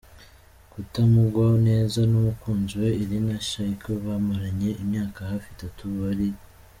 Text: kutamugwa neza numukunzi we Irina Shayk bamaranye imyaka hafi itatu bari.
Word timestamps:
kutamugwa 0.73 1.47
neza 1.67 1.99
numukunzi 2.11 2.73
we 2.81 2.89
Irina 3.03 3.35
Shayk 3.47 3.81
bamaranye 4.05 4.69
imyaka 4.83 5.19
hafi 5.29 5.47
itatu 5.55 5.83
bari. 5.99 6.29